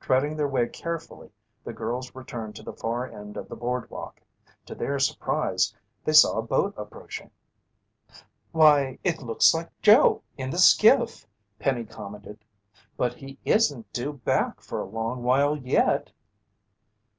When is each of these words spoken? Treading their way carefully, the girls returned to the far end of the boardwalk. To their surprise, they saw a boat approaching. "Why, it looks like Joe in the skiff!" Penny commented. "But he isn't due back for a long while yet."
Treading 0.00 0.34
their 0.34 0.48
way 0.48 0.66
carefully, 0.66 1.30
the 1.62 1.74
girls 1.74 2.14
returned 2.14 2.56
to 2.56 2.62
the 2.62 2.72
far 2.72 3.06
end 3.06 3.36
of 3.36 3.50
the 3.50 3.54
boardwalk. 3.54 4.18
To 4.64 4.74
their 4.74 4.98
surprise, 4.98 5.74
they 6.02 6.14
saw 6.14 6.38
a 6.38 6.42
boat 6.42 6.72
approaching. 6.74 7.30
"Why, 8.52 8.98
it 9.04 9.20
looks 9.20 9.52
like 9.52 9.68
Joe 9.82 10.22
in 10.38 10.48
the 10.48 10.58
skiff!" 10.58 11.26
Penny 11.58 11.84
commented. 11.84 12.46
"But 12.96 13.12
he 13.12 13.36
isn't 13.44 13.92
due 13.92 14.14
back 14.14 14.62
for 14.62 14.80
a 14.80 14.86
long 14.88 15.22
while 15.22 15.54
yet." 15.58 16.12